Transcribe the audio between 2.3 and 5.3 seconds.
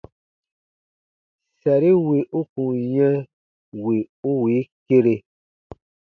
u kun yɛ̃ wì u wii kere.